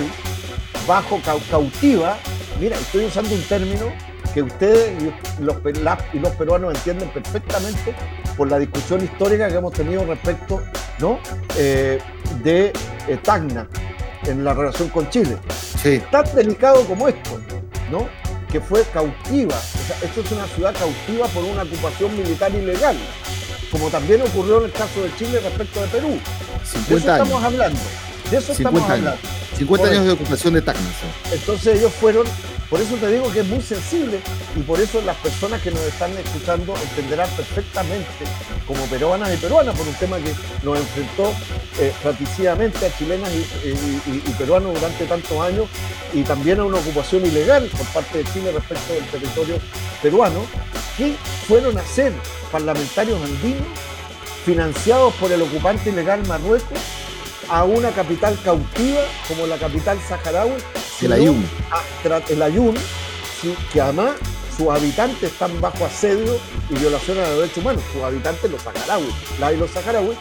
[0.87, 1.19] bajo
[1.49, 2.17] cautiva
[2.61, 3.91] mira, estoy usando un término
[4.33, 5.57] que ustedes y los,
[6.13, 7.95] y los peruanos entienden perfectamente
[8.37, 10.61] por la discusión histórica que hemos tenido respecto
[10.99, 11.19] ¿no?
[11.57, 11.99] Eh,
[12.43, 12.71] de
[13.07, 13.67] eh, Tacna
[14.25, 15.37] en la relación con Chile.
[15.81, 16.01] Sí.
[16.11, 17.39] Tan delicado como esto,
[17.91, 18.07] ¿no?
[18.51, 19.55] que fue cautiva.
[19.55, 22.97] O sea, esto es una ciudad cautiva por una ocupación militar ilegal,
[23.71, 26.19] como también ocurrió en el caso de Chile respecto de Perú.
[26.89, 27.79] de eso estamos hablando.
[28.29, 29.17] De eso estamos hablando.
[29.57, 30.89] 50 años de ocupación de Tacna.
[31.31, 32.27] Entonces ellos fueron
[32.71, 34.21] por eso te digo que es muy sensible
[34.55, 38.07] y por eso las personas que nos están escuchando entenderán perfectamente,
[38.65, 41.33] como peruanas y peruanas, por un tema que nos enfrentó
[41.79, 45.65] eh, a chilenas y, peruanos durante tantos años
[46.13, 49.55] y también a una ocupación ilegal por parte de Chile respecto del territorio
[50.01, 50.45] peruano,
[50.97, 51.13] que
[51.49, 52.13] fueron a ser
[52.53, 53.67] parlamentarios andinos
[54.45, 56.79] financiados por el ocupante ilegal Marruecos
[57.49, 60.53] a una capital cautiva como la capital saharaui
[61.01, 61.45] el Ayun.
[62.29, 62.75] el Ayun,
[63.73, 64.11] que además
[64.55, 66.37] sus habitantes están bajo asedio
[66.69, 70.17] y violación a los derechos humanos, sus habitantes los saharauis, la y los saharauis,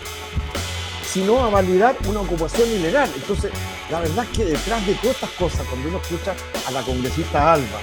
[1.05, 3.11] sino a validar una ocupación ilegal.
[3.15, 3.51] Entonces,
[3.91, 6.35] la verdad es que detrás de todas estas cosas, cuando uno escucha
[6.67, 7.81] a la congresista Alba,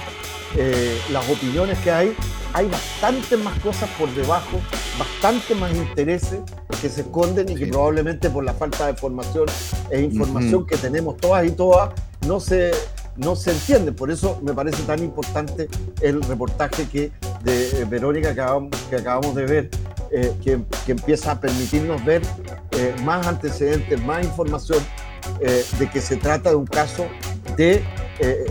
[0.56, 2.16] eh, las opiniones que hay,
[2.54, 4.58] hay bastantes más cosas por debajo,
[4.98, 6.40] bastantes más intereses
[6.80, 9.46] que se esconden y que probablemente por la falta de formación
[9.90, 11.90] e información que tenemos todas y todas,
[12.26, 12.72] no se,
[13.16, 13.92] no se entiende.
[13.92, 15.68] Por eso me parece tan importante
[16.00, 19.70] el reportaje que de Verónica que acabamos, de ver,
[20.10, 22.22] eh, que, empieza a permitirnos ver
[22.72, 24.78] eh, más antecedentes, más información
[25.40, 27.06] eh, de que se trata de un caso
[27.56, 27.82] de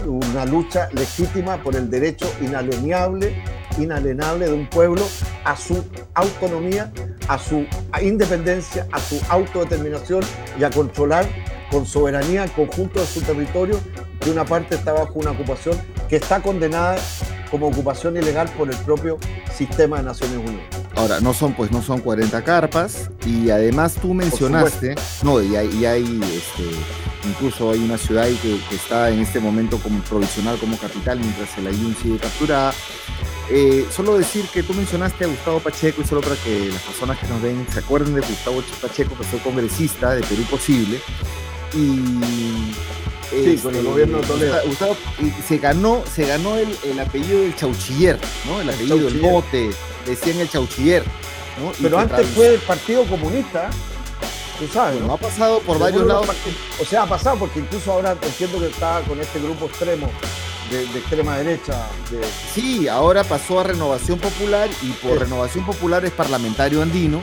[0.05, 3.35] una lucha legítima por el derecho inalienable,
[3.77, 5.05] inalienable de un pueblo
[5.43, 6.89] a su autonomía,
[7.27, 7.65] a su
[8.01, 10.23] independencia, a su autodeterminación
[10.57, 11.27] y a controlar
[11.71, 13.79] con soberanía el conjunto de su territorio,
[14.19, 15.77] que una parte está bajo una ocupación
[16.09, 16.97] que está condenada
[17.51, 19.17] como ocupación ilegal por el propio
[19.55, 20.65] sistema de Naciones Unidas.
[20.95, 26.21] Ahora, no son, pues, no son 40 carpas, y además tú mencionaste, no, y hay,
[26.23, 26.63] este,
[27.29, 31.55] incluso hay una ciudad que, que, está en este momento como provisional como capital, mientras
[31.57, 32.73] el Ayun sigue capturada.
[33.49, 37.17] Eh, solo decir que tú mencionaste a Gustavo Pacheco, y solo para que las personas
[37.19, 40.99] que nos ven se acuerden de Gustavo Pacheco, que fue congresista de Perú Posible,
[41.77, 42.73] y
[43.29, 44.61] Sí, con el este, gobierno de Toledo.
[45.45, 48.61] se ganó, se ganó el, el, apellido del Chauchiller, ¿no?
[48.61, 49.69] El apellido del bote,
[50.05, 51.03] decían el Chauchiller.
[51.59, 51.71] ¿no?
[51.81, 53.69] Pero antes fue el Partido Comunista,
[54.57, 55.13] tú sabes, ¿no?
[55.13, 56.27] Ha pasado por varios lados.
[56.79, 60.09] O sea, ha pasado porque incluso ahora entiendo que está con este grupo extremo
[60.71, 61.87] de, extrema derecha.
[62.53, 67.19] Sí, ahora pasó a Renovación Popular y por Renovación Popular es parlamentario andino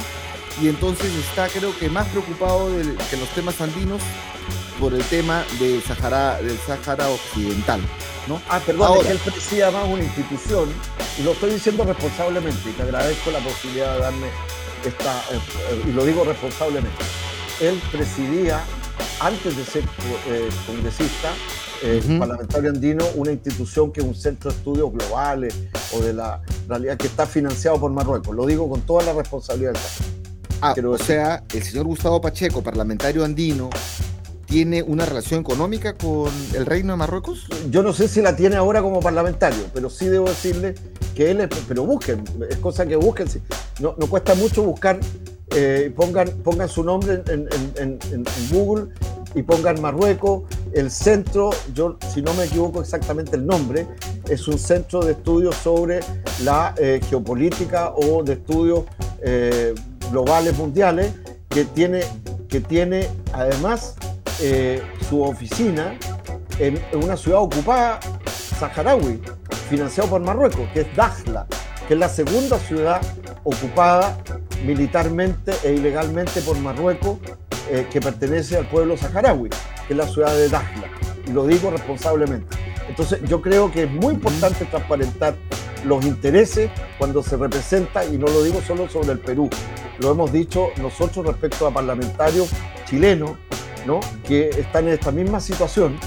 [0.62, 2.68] y entonces está creo que más preocupado
[3.10, 4.00] que los temas andinos
[4.78, 7.80] por el tema del Sahara, del Sahara Occidental.
[8.28, 8.40] ¿no?
[8.48, 10.68] Ah, perdón, es que él presidía más una institución,
[11.18, 14.26] y lo estoy diciendo responsablemente, y te agradezco la posibilidad de darme
[14.84, 17.04] esta, eh, y lo digo responsablemente.
[17.60, 18.64] Él presidía,
[19.20, 19.84] antes de ser
[20.28, 21.30] eh, congresista,
[21.82, 25.54] eh, parlamentario andino, una institución que es un centro de estudios globales
[25.92, 28.34] o de la realidad que está financiado por Marruecos.
[28.34, 29.74] Lo digo con toda la responsabilidad.
[30.66, 33.68] Ah, o sea, el señor Gustavo Pacheco, parlamentario andino,
[34.46, 37.46] tiene una relación económica con el reino de Marruecos?
[37.68, 40.74] Yo no sé si la tiene ahora como parlamentario, pero sí debo decirle
[41.14, 43.26] que él es, pero busquen, es cosa que busquen,
[43.78, 44.98] no, no cuesta mucho buscar,
[45.54, 47.98] eh, pongan, pongan su nombre en,
[48.50, 48.86] Google
[49.34, 53.86] y pongan Marruecos, el centro, yo si no me equivoco exactamente el nombre,
[54.30, 56.00] es un centro de estudios sobre
[56.42, 58.84] la eh, geopolítica o de estudios
[59.20, 59.74] eh,
[60.14, 61.12] globales mundiales
[61.48, 62.02] que tiene,
[62.48, 63.96] que tiene además
[64.40, 65.98] eh, su oficina
[66.60, 67.98] en, una ciudad ocupada
[68.60, 69.20] saharaui,
[69.68, 71.46] financiado por Marruecos, que es Dakhla,
[71.88, 73.00] que es la segunda ciudad
[73.42, 74.16] ocupada
[74.64, 77.18] militarmente e ilegalmente por Marruecos,
[77.68, 79.50] eh, que pertenece al pueblo saharaui,
[79.88, 80.86] que es la ciudad de Dakhla.
[81.26, 82.56] Y lo digo responsablemente.
[82.88, 85.34] Entonces yo creo que es muy importante transparentar
[85.84, 89.50] los intereses cuando se representa, y no lo digo solo sobre el Perú,
[89.98, 92.50] lo hemos dicho nosotros respecto a parlamentarios
[92.88, 93.32] chilenos
[94.26, 95.98] que están en esta misma situación,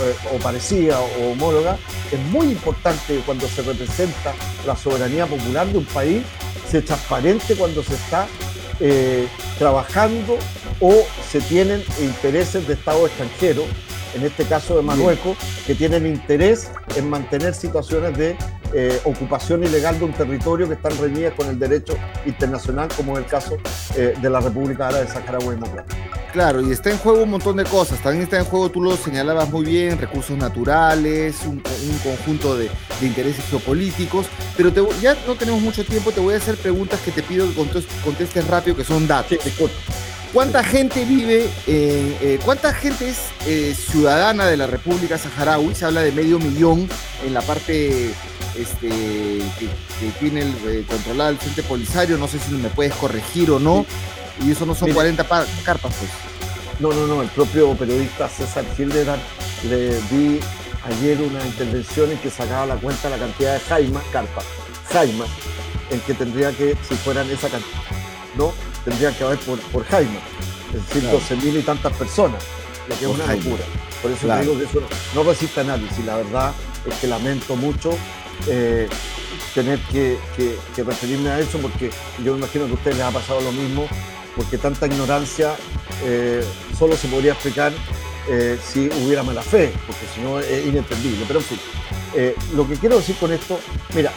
[0.00, 1.78] eh, o parecida o homóloga,
[2.10, 4.34] es muy importante cuando se representa
[4.66, 6.22] la soberanía popular de un país,
[6.68, 8.26] se transparente cuando se está
[8.80, 10.36] eh, trabajando
[10.80, 10.94] o
[11.30, 13.64] se tienen intereses de Estado extranjero,
[14.14, 18.36] en este caso de Marruecos, que tienen interés en mantener situaciones de
[18.74, 21.94] eh, ocupación ilegal de un territorio que están reñidas con el derecho
[22.24, 23.56] internacional, como es el caso
[23.96, 25.96] eh, de la República Árabe de Saharaui Democrática.
[26.32, 28.00] Claro, y está en juego un montón de cosas.
[28.00, 31.62] También está en juego, tú lo señalabas muy bien, recursos naturales, un,
[32.02, 32.70] conjunto de,
[33.02, 34.26] intereses geopolíticos.
[34.56, 34.72] Pero
[35.02, 38.46] ya no tenemos mucho tiempo, te voy a hacer preguntas que te pido que contestes
[38.46, 39.38] rápido, que son datos.
[40.32, 45.74] ¿Cuánta gente vive, eh, cuánta gente es eh, ciudadana de la República Saharaui?
[45.74, 46.88] Se habla de medio millón
[47.22, 48.14] en la parte
[48.56, 48.88] este,
[49.58, 49.68] que,
[50.18, 52.16] tiene el, eh, controlada el Frente Polisario.
[52.16, 53.84] No sé si me puedes corregir o no.
[54.42, 55.22] Y eso no son 40
[55.64, 56.10] carpas, pues.
[56.80, 57.20] No, no, no.
[57.20, 59.22] El propio periodista César Hildebrand
[59.68, 60.40] le di
[60.84, 64.44] ayer una intervención en que sacaba la cuenta la cantidad de jaimas, carpas,
[64.90, 65.28] jaimas,
[65.90, 67.82] en que tendría que, si fueran esa cantidad,
[68.34, 68.71] ¿no?
[68.84, 70.20] Tendría que haber por, por jaima,
[70.74, 72.42] es decir, 12 mil y tantas personas,
[72.88, 73.64] lo que es una locura.
[74.02, 74.82] Por eso digo que eso
[75.14, 76.04] no resiste análisis.
[76.04, 76.52] La verdad
[76.84, 77.92] es que lamento mucho
[78.48, 78.88] eh,
[79.54, 81.90] tener que, que, referirme a eso porque
[82.24, 83.86] yo me imagino que a ustedes les ha pasado lo mismo
[84.34, 85.54] porque tanta ignorancia
[86.04, 86.44] eh,
[86.76, 87.72] solo se podría explicar
[88.28, 91.24] eh, si hubiera mala fe, porque si no es inentendible.
[91.26, 91.58] Pero en fin,
[92.14, 93.58] eh, lo que quiero decir con esto,
[93.94, 94.12] mira,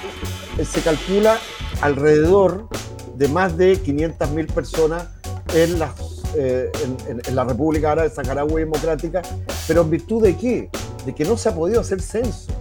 [0.63, 1.39] se calcula
[1.81, 2.67] alrededor
[3.15, 5.07] de más de 500.000 personas
[5.53, 5.91] en, las,
[6.35, 9.21] en, la República Árabe Saharaui Democrática,
[9.67, 10.69] pero en virtud de qué?
[11.05, 12.51] De que no se ha podido hacer censo.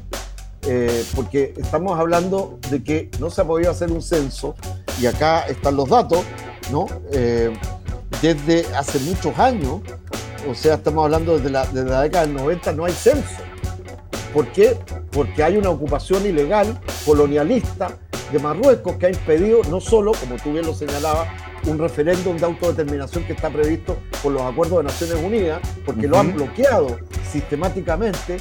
[1.14, 4.54] porque estamos hablando de que no se ha podido hacer un censo,
[5.00, 6.24] y acá están los datos,
[6.70, 6.86] ¿no?
[7.12, 7.52] Eh,
[8.22, 9.80] desde hace muchos años,
[10.48, 13.42] o sea, estamos hablando desde la, desde la década del 90, no hay censo.
[14.32, 14.76] ¿Por qué?
[15.10, 17.96] Porque hay una ocupación ilegal, colonialista,
[18.34, 21.28] de Marruecos que ha impedido no solo, como tú bien lo señalabas,
[21.66, 26.18] un referéndum de autodeterminación que está previsto por los acuerdos de Naciones Unidas, porque lo
[26.18, 26.98] han bloqueado
[27.30, 28.38] sistemáticamente,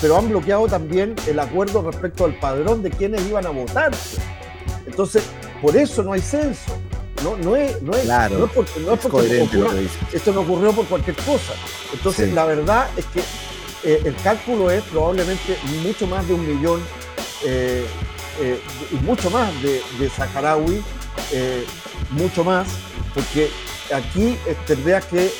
[0.00, 3.92] pero han bloqueado también el acuerdo respecto al padrón de quienes iban a votar.
[4.86, 5.22] Entonces,
[5.62, 6.76] por eso no hay censo.
[7.22, 10.72] No, no es, no es, claro, no es porque, no es porque esto no ocurrió
[10.72, 11.52] por cualquier cosa.
[11.92, 13.20] Entonces, la verdad es que
[13.84, 16.80] eh, el cálculo es probablemente mucho más de un millón
[17.44, 17.84] eh,
[18.40, 18.60] eh,
[19.02, 20.82] mucho más de, de saharaui,
[22.10, 22.68] mucho más,
[23.12, 23.50] porque
[23.92, 25.30] aquí tendría que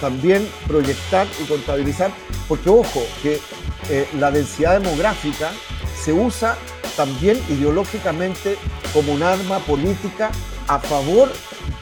[0.00, 2.12] también proyectar y contabilizar,
[2.46, 3.40] porque ojo, que
[4.18, 5.50] la densidad demográfica
[6.04, 6.56] se usa
[6.96, 8.56] también ideológicamente
[8.92, 10.30] como un arma política
[10.68, 11.30] a favor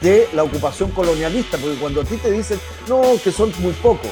[0.01, 4.09] de la ocupación colonialista, porque cuando a ti te dicen, no, que son muy pocos,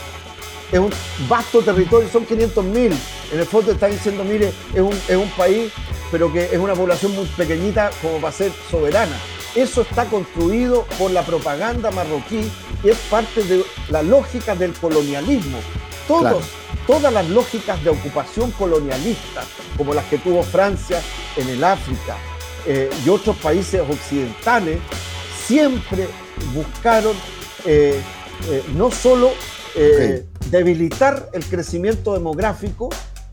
[0.71, 0.91] es un
[1.27, 2.93] vasto territorio, son 500 mil,
[3.31, 5.71] en el fondo te están diciendo, mire, es un, es un país,
[6.11, 9.17] pero que es una población muy pequeñita como para ser soberana.
[9.55, 12.51] Eso está construido por la propaganda marroquí
[12.83, 15.59] y es parte de la lógica del colonialismo.
[16.07, 16.43] Todos,
[16.87, 19.43] Todas las lógicas de ocupación colonialista,
[19.77, 20.99] como las que tuvo Francia
[21.37, 22.17] en el África,
[22.65, 24.79] eh, y otros países occidentales
[25.45, 26.07] siempre
[26.53, 27.15] buscaron
[27.65, 27.99] eh,
[28.49, 29.31] eh, no solo
[30.49, 32.89] debilitar el crecimiento demográfico,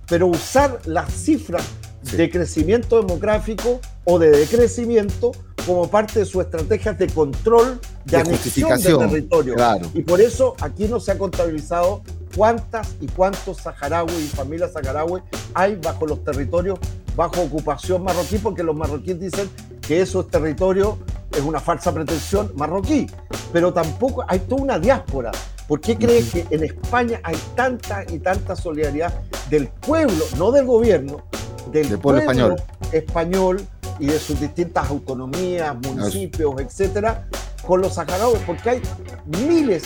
[0.06, 1.64] pero usar las cifras
[2.12, 5.33] de crecimiento demográfico o de decrecimiento
[5.66, 9.55] como parte de su estrategia de control de, de anexión del territorio.
[9.92, 12.03] Y por eso aquí no se ha contabilizado
[12.35, 15.23] cuántas y cuántos saharauis y familias saharauis
[15.55, 16.79] hay bajo los territorios
[17.18, 20.94] bajo ocupación marroquí, porque los marroquíes dicen que esos territorios
[21.33, 23.09] es una falsa pretensión marroquí,
[23.53, 25.33] pero tampoco hay toda una diáspora.
[25.66, 29.12] ¿Por qué crees que en España hay tanta y tanta solidaridad
[29.51, 31.25] del pueblo, no del gobierno,
[31.70, 32.57] del, pueblo, español.
[32.92, 33.61] español
[33.98, 37.26] y de sus distintas autonomías, municipios, etcétera,
[37.66, 38.40] con los saharauis?
[38.46, 38.83] Porque hay
[39.26, 39.85] miles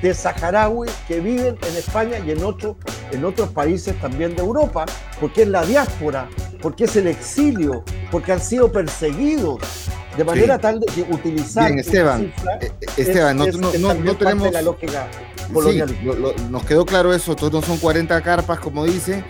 [0.00, 2.76] de saharauis que viven en España y en, otro,
[3.12, 4.86] en otros países también de Europa,
[5.20, 6.28] porque es la diáspora,
[6.60, 9.60] porque es el exilio, porque han sido perseguidos.
[10.16, 11.68] De manera tal de que utilizar.
[11.68, 14.52] Bien, Esteban, eh, Esteban, no, tenemos.
[14.52, 15.08] La lógica
[16.50, 19.24] nos quedó claro eso, todos no son 40 carpas, como dice,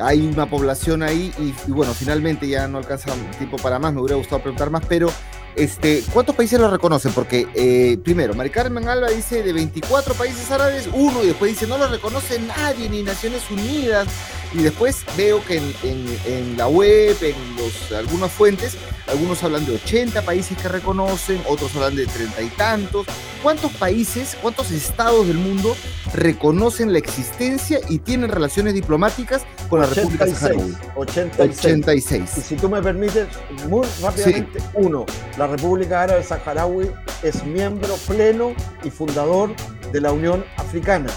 [0.00, 4.16] hay una población ahí y, bueno, finalmente ya no alcanza tiempo para más, me hubiera
[4.16, 5.10] gustado preguntar más, pero
[5.54, 7.12] este, ¿Cuántos países lo reconocen?
[7.12, 11.66] Porque eh, primero, Mari Carmen Alba dice de 24 países árabes, uno, y después dice
[11.66, 14.08] no lo reconoce nadie, ni Naciones Unidas,
[14.54, 18.76] y después veo que en, la web, en los, algunas fuentes,
[19.06, 23.06] algunos hablan de 80 países que reconocen, otros hablan de treinta y tantos.
[23.42, 25.76] ¿Cuántos países, cuántos estados del mundo
[26.14, 30.74] reconocen la existencia y tienen relaciones diplomáticas con la República Saharaui?
[30.94, 31.58] 86.
[31.58, 32.30] 86.
[32.36, 33.26] Y si tú me permites,
[33.68, 35.06] muy rápidamente, uno,
[35.38, 36.90] la República Árabe Saharaui
[37.22, 39.50] es miembro pleno y fundador
[39.92, 41.10] de la Unión Africana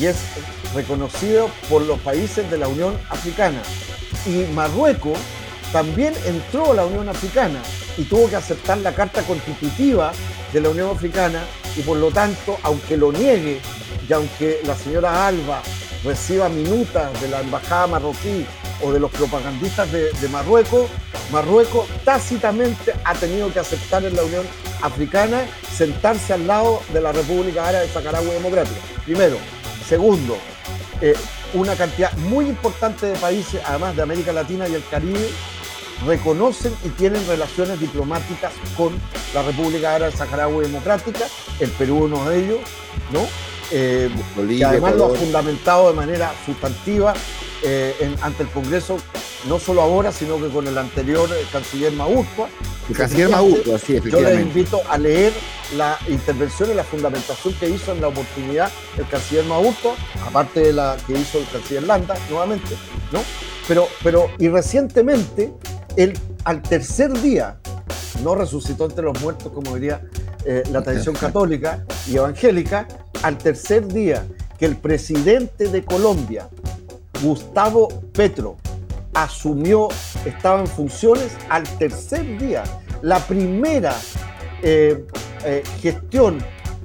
[0.00, 0.16] y es
[0.74, 3.60] reconocido por los países de la Unión Africana.
[4.26, 5.18] y Marruecos
[5.72, 7.60] también entró a la Unión Africana
[7.96, 10.12] y tuvo que aceptar la Carta Constitutiva
[10.52, 11.42] de la Unión Africana
[11.76, 13.60] y por lo tanto, aunque lo niegue
[14.08, 15.62] y aunque la señora Alba
[16.04, 18.46] reciba minutas de la embajada marroquí
[18.82, 20.88] o de los propagandistas de, Marruecos,
[21.32, 24.46] Marruecos tácitamente ha tenido que aceptar en la Unión
[24.80, 25.44] Africana
[25.76, 28.80] sentarse al lado de la República Árabe de Saharaui Democrática.
[29.04, 29.36] Primero.
[29.88, 30.36] Segundo,
[31.00, 31.14] eh,
[31.54, 35.28] una cantidad muy importante de países, además de América Latina y el Caribe,
[36.06, 38.92] reconocen y tienen relaciones diplomáticas con
[39.34, 41.24] la República Árabe Saharaui Democrática,
[41.60, 42.58] el Perú uno de ellos,
[43.12, 43.26] ¿no?
[43.70, 44.10] Eh,
[44.48, 47.12] y además lo ha fundamentado de manera sustantiva
[47.62, 48.98] eh, ante el Congreso,
[49.46, 52.48] no solo ahora, sino que con el anterior eh, canciller Maurtua.
[52.88, 54.10] El canciller Maurtua, sí, efectivamente.
[54.10, 55.32] Yo les invito a leer
[55.76, 59.94] la intervención y la fundamentación que hizo en la oportunidad el canciller Maurtua,
[60.26, 62.74] aparte de la que hizo el canciller Landa, nuevamente,
[63.12, 63.20] ¿no?
[63.66, 65.52] Pero, pero y recientemente
[66.44, 67.58] al tercer día,
[68.22, 70.00] no resucitó entre los muertos, como diría
[70.44, 72.86] eh, la tradición católica y evangélica,
[73.22, 74.24] al tercer día
[74.58, 76.48] que el presidente de Colombia,
[77.22, 78.56] Gustavo Petro,
[79.22, 79.88] asumió,
[80.24, 82.62] estaba en funciones, al tercer día,
[83.02, 83.94] la primera
[84.62, 85.04] eh,
[85.44, 86.38] eh, gestión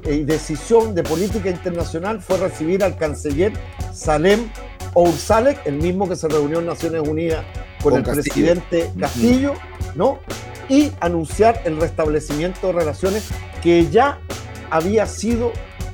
[0.04, 3.54] y decisión de política internacional fue recibir al canciller
[3.94, 4.50] Salem
[4.96, 7.46] Oursalek, el mismo que se reunió en Naciones Unidas
[7.82, 9.54] con, el presidente Castillo,
[9.96, 10.20] ¿no?
[10.70, 13.30] Y anunciar el restablecimiento de relaciones
[13.62, 14.20] que ya
[14.70, 15.52] había sido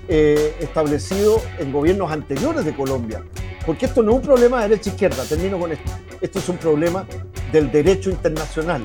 [0.07, 3.23] eh, establecido en gobiernos anteriores de Colombia.
[3.66, 5.91] Porque esto no es un problema de derecha-izquierda, termino con esto.
[6.22, 7.05] Esto es un problema
[7.51, 8.84] del derecho internacional,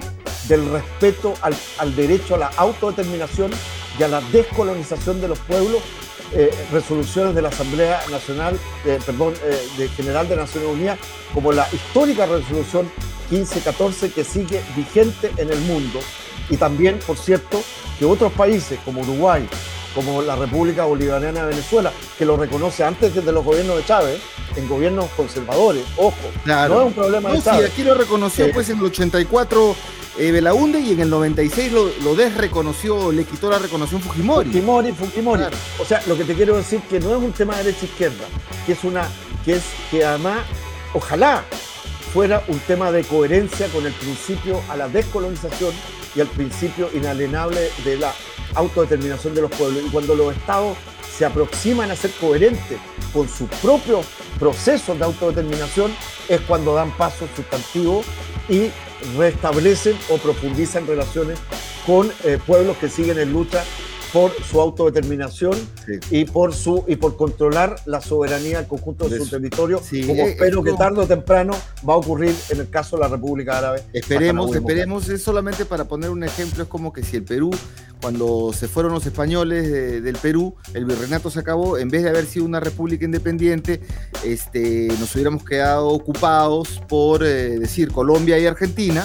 [0.49, 3.51] del respeto al, al derecho a la autodeterminación
[3.99, 5.83] y a la descolonización de los pueblos
[6.37, 10.99] eh, resoluciones de la Asamblea Nacional, eh, perdón, eh, de General de Naciones Unidas,
[11.33, 12.91] como la histórica resolución
[13.31, 16.01] 1514 que sigue vigente en el mundo.
[16.51, 17.63] Y también, por cierto,
[17.99, 19.49] que otros países como Uruguay,
[19.95, 24.21] como la República Bolivariana de Venezuela, que lo reconoce antes desde los gobiernos de Chávez,
[24.57, 26.15] en gobiernos conservadores, ojo,
[26.45, 27.67] no es un problema de Chávez.
[27.67, 29.77] Sí, aquí lo reconoció pues en el 84
[30.17, 34.51] eh, Belaunde y en el 96 lo, lo, desreconoció, le quitó la reconoción Fujimori.
[34.51, 35.45] Fujimori, Fujimori.
[35.79, 38.25] O sea, lo que te quiero decir que no es un tema de derecha-izquierda,
[38.65, 39.09] que es una,
[39.45, 40.39] que es que además,
[40.93, 41.43] ojalá
[42.13, 45.73] fuera un tema de coherencia con el principio a la descolonización
[46.15, 48.15] y al principio inalienable de la
[48.55, 49.83] autodeterminación de los pueblos.
[49.87, 50.77] Y cuando los estados
[51.17, 52.79] se aproximan a ser coherentes
[53.13, 54.07] con sus propios
[54.39, 55.95] procesos de autodeterminación,
[56.29, 58.05] es cuando dan pasos sustantivos
[58.49, 58.71] y
[59.17, 61.39] restablecen o profundizan relaciones
[61.87, 63.63] con eh, pueblos que siguen en lucha
[64.15, 65.55] por su autodeterminación
[66.09, 70.31] y por su y por controlar la soberanía del conjunto de, su territorio, como eh,
[70.31, 71.53] espero que tarde o temprano
[71.87, 73.83] va a ocurrir en el caso de la República Árabe.
[73.93, 77.51] Esperemos, esperemos, es solamente para poner un ejemplo, es como que si el Perú,
[78.01, 79.69] cuando se fueron los españoles
[80.05, 83.81] del Perú, el virreinato se acabó, en vez de haber sido una república independiente,
[84.25, 89.05] este, nos hubiéramos quedado ocupados por eh, decir Colombia y Argentina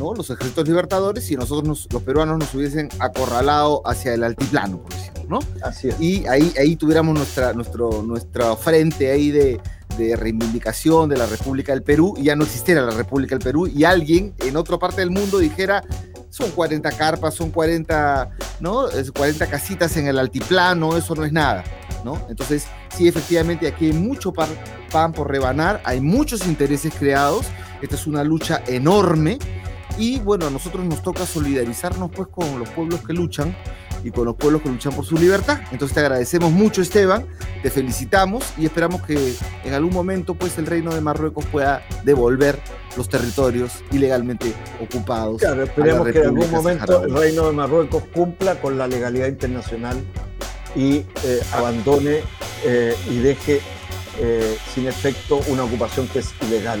[0.00, 5.24] los ejércitos libertadores y nosotros los peruanos nos hubiesen acorralado hacia el altiplano, por decirlo,
[5.28, 5.38] ¿no?
[5.62, 6.00] Así es.
[6.00, 9.60] Y ahí, ahí tuviéramos nuestra, nuestro, nuestra frente ahí de,
[9.98, 13.66] de reivindicación de la República del Perú y ya no existiera la República del Perú
[13.66, 15.84] y alguien en otra parte del mundo dijera
[16.30, 18.30] son 40 carpas, son 40,
[18.60, 18.86] ¿no?
[19.14, 21.64] 40 casitas en el altiplano, eso no es nada,
[22.04, 22.24] ¿no?
[22.28, 24.48] Entonces, sí, efectivamente, aquí hay mucho pan,
[24.90, 27.46] pan por rebanar, hay muchos intereses creados,
[27.82, 29.38] esta es una lucha enorme
[29.98, 33.54] y bueno, a nosotros nos toca solidarizarnos pues con los pueblos que luchan
[34.02, 35.60] y con los pueblos que luchan por su libertad.
[35.72, 37.26] Entonces te agradecemos mucho Esteban,
[37.62, 39.34] te felicitamos y esperamos que
[39.64, 42.58] en algún momento pues el reino de Marruecos pueda devolver
[42.96, 45.40] los territorios ilegalmente ocupados.
[45.40, 50.02] Claro, esperemos que en algún momento el reino de Marruecos cumpla con la legalidad internacional
[50.74, 52.20] y eh, abandone
[52.64, 53.60] eh, y deje
[54.18, 56.80] eh, sin efecto una ocupación que es ilegal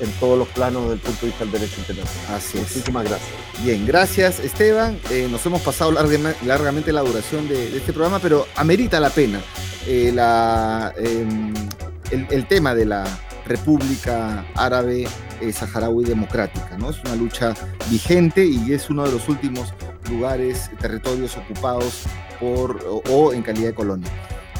[0.00, 2.34] en todos los planos desde el punto de vista del derecho internacional.
[2.34, 2.64] Así es.
[2.64, 3.30] Muchísimas gracias.
[3.62, 4.98] Bien, gracias Esteban.
[5.10, 9.40] Eh, nos hemos pasado largamente la duración de, este programa, pero amerita la pena
[9.86, 11.52] eh, la, em,
[12.10, 13.04] el, tema de la
[13.46, 15.06] República Árabe
[15.52, 16.76] Saharaui Democrática.
[16.78, 16.90] ¿no?
[16.90, 17.54] Es una lucha
[17.90, 19.74] vigente y es uno de los últimos
[20.10, 22.04] lugares, territorios ocupados
[22.40, 24.10] por o en calidad de colonia.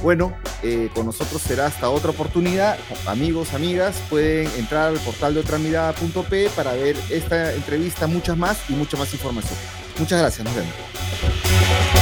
[0.03, 2.79] Bueno, eh, con nosotros será hasta otra oportunidad.
[3.07, 8.75] Amigos, amigas, pueden entrar al portal de otramirada.p para ver esta entrevista, muchas más y
[8.75, 9.59] mucha más información.
[9.99, 11.94] Muchas gracias, nos vemos.